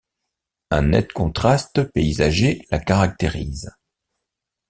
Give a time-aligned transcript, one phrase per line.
[0.71, 3.71] Un net contraste paysager la caractérise.